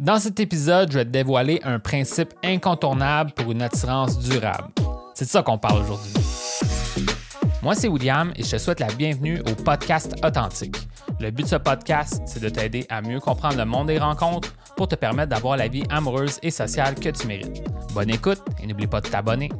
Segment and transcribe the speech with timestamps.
[0.00, 4.68] Dans cet épisode, je vais te dévoiler un principe incontournable pour une attirance durable.
[5.12, 6.14] C'est de ça qu'on parle aujourd'hui.
[7.62, 10.88] Moi, c'est William et je te souhaite la bienvenue au podcast Authentique.
[11.20, 14.54] Le but de ce podcast, c'est de t'aider à mieux comprendre le monde des rencontres
[14.74, 17.62] pour te permettre d'avoir la vie amoureuse et sociale que tu mérites.
[17.92, 19.50] Bonne écoute et n'oublie pas de t'abonner.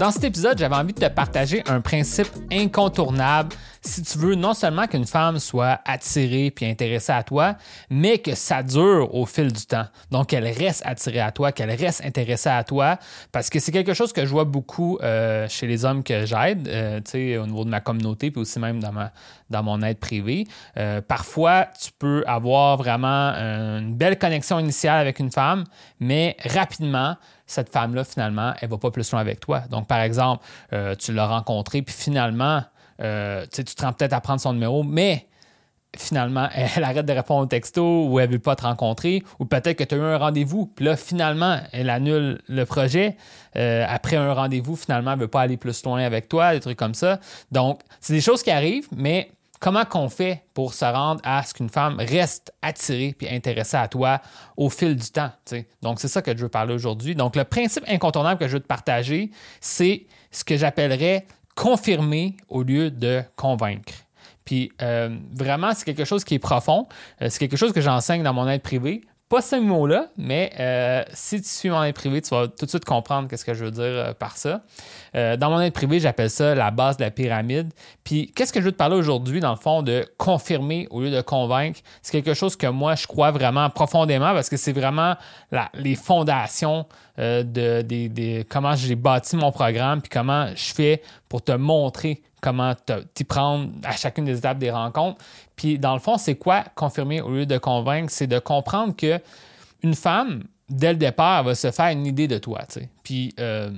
[0.00, 3.54] Dans cet épisode, j'avais envie de te partager un principe incontournable
[3.90, 7.56] si tu veux non seulement qu'une femme soit attirée puis intéressée à toi,
[7.90, 9.86] mais que ça dure au fil du temps.
[10.10, 12.98] Donc, qu'elle reste attirée à toi, qu'elle reste intéressée à toi,
[13.32, 16.68] parce que c'est quelque chose que je vois beaucoup euh, chez les hommes que j'aide,
[16.68, 19.10] euh, tu sais, au niveau de ma communauté, puis aussi même dans, ma,
[19.50, 20.46] dans mon aide privée.
[20.76, 25.64] Euh, parfois, tu peux avoir vraiment une belle connexion initiale avec une femme,
[25.98, 29.62] mais rapidement, cette femme-là, finalement, elle va pas plus loin avec toi.
[29.70, 30.44] Donc, par exemple,
[31.00, 32.62] tu l'as rencontrée, puis finalement,
[33.00, 35.26] euh, tu te rends peut-être à prendre son numéro, mais
[35.96, 39.44] finalement, elle arrête de répondre au texto ou elle ne veut pas te rencontrer, ou
[39.44, 43.16] peut-être que tu as eu un rendez-vous, puis là, finalement, elle annule le projet.
[43.56, 46.60] Euh, après un rendez-vous, finalement, elle ne veut pas aller plus loin avec toi, des
[46.60, 47.20] trucs comme ça.
[47.50, 51.54] Donc, c'est des choses qui arrivent, mais comment qu'on fait pour se rendre à ce
[51.54, 54.20] qu'une femme reste attirée puis intéressée à toi
[54.56, 55.30] au fil du temps?
[55.82, 57.14] Donc, c'est ça que je veux parler aujourd'hui.
[57.14, 62.62] Donc, le principe incontournable que je veux te partager, c'est ce que j'appellerais confirmer au
[62.62, 63.92] lieu de convaincre.
[64.44, 66.88] Puis euh, vraiment, c'est quelque chose qui est profond.
[67.22, 69.02] Euh, c'est quelque chose que j'enseigne dans mon aide privée.
[69.30, 72.68] Pas ce mot-là, mais euh, si tu suis mon aide privée, tu vas tout de
[72.68, 74.62] suite comprendre qu'est-ce que je veux dire euh, par ça.
[75.14, 77.72] Euh, dans mon aide privée, j'appelle ça la base de la pyramide.
[78.02, 81.12] Puis, qu'est-ce que je veux te parler aujourd'hui, dans le fond, de confirmer au lieu
[81.12, 81.78] de convaincre?
[82.02, 85.14] C'est quelque chose que moi, je crois vraiment profondément parce que c'est vraiment
[85.74, 86.86] les fondations
[87.16, 92.74] de, de comment j'ai bâti mon programme puis comment je fais pour te montrer comment
[93.14, 95.22] t'y prendre à chacune des étapes des rencontres.
[95.56, 98.10] Puis dans le fond, c'est quoi confirmer au lieu de convaincre?
[98.10, 99.20] C'est de comprendre que
[99.82, 102.60] une femme, dès le départ, va se faire une idée de toi.
[103.02, 103.70] Puis euh,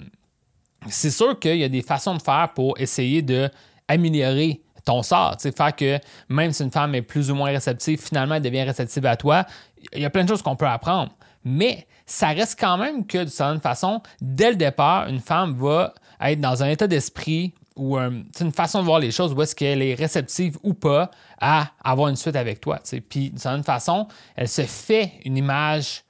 [0.89, 5.77] c'est sûr qu'il y a des façons de faire pour essayer d'améliorer ton sort, faire
[5.77, 9.17] que même si une femme est plus ou moins réceptive, finalement elle devient réceptive à
[9.17, 9.47] toi.
[9.93, 11.13] Il y a plein de choses qu'on peut apprendre.
[11.45, 15.95] Mais ça reste quand même que, d'une certaine façon, dès le départ, une femme va
[16.21, 19.55] être dans un état d'esprit ou euh, une façon de voir les choses où est-ce
[19.55, 21.11] qu'elle est réceptive ou pas
[21.41, 22.81] à avoir une suite avec toi.
[23.09, 26.05] Puis d'une certaine façon, elle se fait une image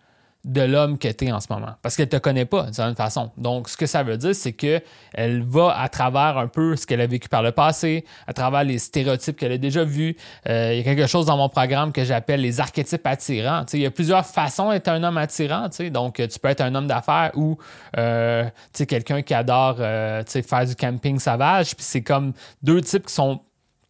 [0.44, 1.74] de l'homme que tu es en ce moment.
[1.82, 3.30] Parce qu'elle ne te connaît pas d'une façon.
[3.36, 7.00] Donc, ce que ça veut dire, c'est qu'elle va à travers un peu ce qu'elle
[7.00, 10.16] a vécu par le passé, à travers les stéréotypes qu'elle a déjà vus.
[10.48, 13.64] Euh, il y a quelque chose dans mon programme que j'appelle les archétypes attirants.
[13.72, 15.68] il y a plusieurs façons d'être un homme attirant.
[15.92, 17.56] Donc, tu peux être un homme d'affaires ou
[17.96, 18.48] euh,
[18.88, 21.76] quelqu'un qui adore euh, faire du camping sauvage.
[21.76, 22.32] Puis c'est comme
[22.62, 23.40] deux types qui sont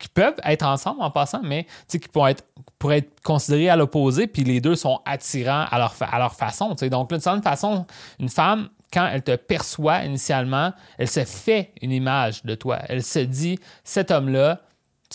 [0.03, 2.45] qui peuvent être ensemble en passant, mais qui pourraient être,
[2.81, 6.75] pourraient être considérés à l'opposé, puis les deux sont attirants à leur, à leur façon.
[6.75, 7.87] Donc, d'une certaine façon,
[8.19, 12.81] une femme, quand elle te perçoit initialement, elle se fait une image de toi.
[12.89, 14.63] Elle se dit, cet homme-là,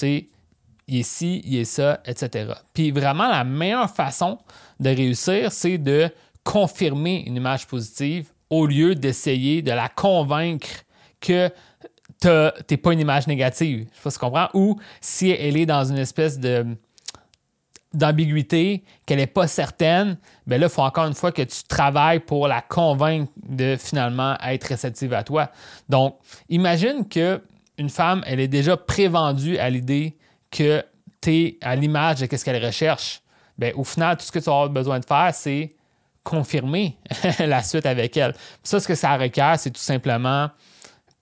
[0.01, 0.29] il
[0.87, 2.53] est ci, il est ça, etc.
[2.73, 4.37] Puis vraiment, la meilleure façon
[4.79, 6.09] de réussir, c'est de
[6.45, 10.69] confirmer une image positive au lieu d'essayer de la convaincre
[11.19, 11.51] que
[12.19, 13.87] t'es pas une image négative.
[13.91, 14.49] Je sais pas si tu comprends.
[14.53, 16.65] Ou si elle est dans une espèce de
[17.93, 22.19] d'ambiguïté, qu'elle n'est pas certaine, ben là, il faut encore une fois que tu travailles
[22.19, 25.49] pour la convaincre de finalement être réceptive à toi.
[25.89, 26.17] Donc,
[26.49, 27.41] imagine que
[27.77, 30.17] une femme, elle est déjà prévendue à l'idée
[30.51, 30.83] que
[31.21, 33.21] tu es à l'image de ce qu'elle recherche.
[33.57, 35.75] Ben, au final, tout ce que tu vas avoir besoin de faire, c'est
[36.23, 36.97] confirmer
[37.39, 38.33] la suite avec elle.
[38.63, 40.49] ça, ce que ça requiert, c'est tout simplement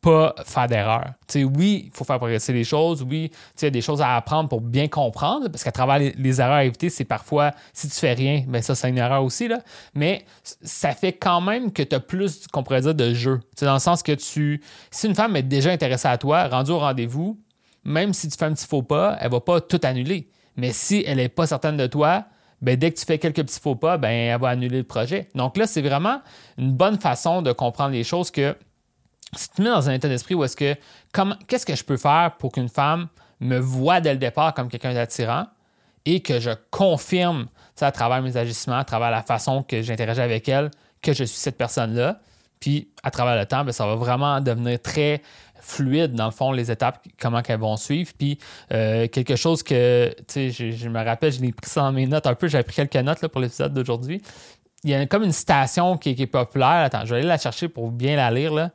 [0.05, 1.05] pas faire d'erreur.
[1.33, 3.01] Oui, il faut faire progresser les choses.
[3.01, 6.41] Oui, il y a des choses à apprendre pour bien comprendre, parce qu'à travers les,
[6.41, 9.47] erreurs à éviter, c'est parfois, si tu fais rien, ben ça, c'est une erreur aussi.
[9.47, 9.61] Là.
[9.95, 13.39] Mais ça fait quand même que tu as plus, qu'on pourrait dire, de jeu.
[13.59, 14.61] dans le sens que tu.
[14.91, 17.39] Si une femme est déjà intéressée à toi, rendue au rendez-vous,
[17.83, 20.29] même si tu fais un petit faux pas, elle va pas tout annuler.
[20.55, 22.25] Mais si elle n'est pas certaine de toi,
[22.61, 25.29] ben, dès que tu fais quelques petits faux pas, ben, elle va annuler le projet.
[25.33, 26.21] Donc là, c'est vraiment
[26.59, 28.55] une bonne façon de comprendre les choses que
[29.35, 30.75] si tu te mets dans un état d'esprit où est-ce que,
[31.47, 33.07] qu'est-ce que je peux faire pour qu'une femme
[33.39, 35.47] me voit dès le départ comme quelqu'un d'attirant
[36.05, 37.47] et que je confirme
[37.81, 41.37] à travers mes agissements, à travers la façon que j'interagis avec elle, que je suis
[41.37, 42.19] cette personne-là.
[42.59, 45.21] Puis à travers le temps, ben, ça va vraiment devenir très
[45.59, 48.11] fluide, dans le fond, les étapes, comment elles vont suivre.
[48.17, 48.37] Puis
[48.71, 52.27] euh, quelque chose que, tu sais, je, me rappelle, je l'ai pris dans mes notes
[52.27, 54.21] un peu, j'avais pris quelques notes là, pour l'épisode d'aujourd'hui.
[54.83, 56.85] Il y a comme une citation qui, est populaire.
[56.85, 58.53] Attends, je vais aller la chercher pour bien la lire.
[58.53, 58.69] Là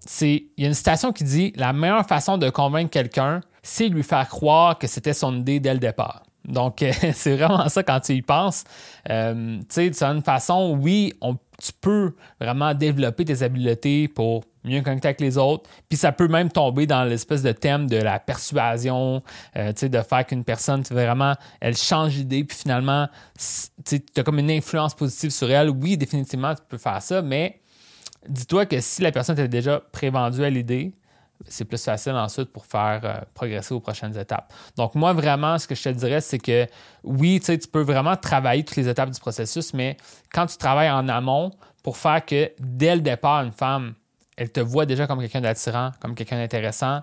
[0.00, 3.88] c'est il y a une citation qui dit la meilleure façon de convaincre quelqu'un, c'est
[3.88, 6.22] lui faire croire que c'était son idée dès le départ.
[6.46, 8.64] Donc, c'est vraiment ça quand tu y penses.
[9.10, 11.12] Euh, tu sais, d'une façon, oui,
[11.60, 15.68] tu peux vraiment développer tes habiletés pour mieux connecter avec les autres.
[15.88, 19.22] Puis ça peut même tomber dans l'espèce de thème de la persuasion,
[19.56, 23.08] euh, de faire qu'une personne, vraiment, elle change d'idée, puis finalement,
[23.84, 25.70] tu as comme une influence positive sur elle.
[25.70, 27.60] Oui, définitivement, tu peux faire ça, mais
[28.28, 30.94] dis-toi que si la personne t'est déjà prévendue à l'idée,
[31.48, 34.52] c'est plus facile ensuite pour faire euh, progresser aux prochaines étapes.
[34.76, 36.66] Donc, moi, vraiment, ce que je te dirais, c'est que
[37.04, 39.96] oui, tu peux vraiment travailler toutes les étapes du processus, mais
[40.32, 41.50] quand tu travailles en amont
[41.82, 43.94] pour faire que dès le départ, une femme,
[44.36, 47.02] elle te voit déjà comme quelqu'un d'attirant, comme quelqu'un d'intéressant,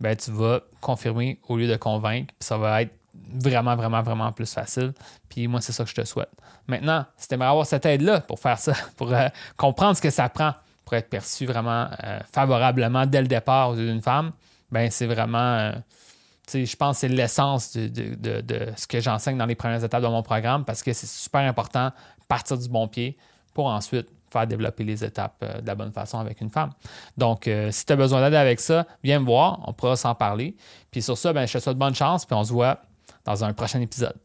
[0.00, 2.92] ben, tu vas confirmer au lieu de convaincre, puis ça va être
[3.32, 4.92] vraiment, vraiment, vraiment plus facile.
[5.28, 6.30] Puis moi, c'est ça que je te souhaite.
[6.66, 10.10] Maintenant, si tu aimerais avoir cette aide-là pour faire ça, pour euh, comprendre ce que
[10.10, 14.32] ça prend pour être perçu vraiment euh, favorablement dès le départ aux yeux d'une femme,
[14.70, 15.72] ben c'est vraiment, euh,
[16.52, 20.22] je pense que c'est l'essence de, ce que j'enseigne dans les premières étapes de mon
[20.22, 21.90] programme parce que c'est super important
[22.28, 23.16] partir du bon pied
[23.52, 26.70] pour ensuite faire développer les étapes euh, de la bonne façon avec une femme.
[27.16, 30.56] Donc, si tu as besoin d'aide avec ça, viens me voir, on pourra s'en parler.
[30.90, 32.80] Puis sur ça, ben, je te souhaite bonne chance, puis on se voit
[33.24, 34.16] dans un prochain épisode.